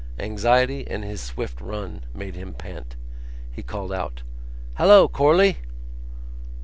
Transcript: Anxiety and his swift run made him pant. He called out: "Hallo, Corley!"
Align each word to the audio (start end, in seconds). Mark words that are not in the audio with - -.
Anxiety 0.17 0.87
and 0.87 1.03
his 1.03 1.21
swift 1.21 1.61
run 1.61 2.01
made 2.11 2.33
him 2.33 2.55
pant. 2.55 2.95
He 3.51 3.61
called 3.61 3.93
out: 3.93 4.23
"Hallo, 4.79 5.07
Corley!" 5.07 5.57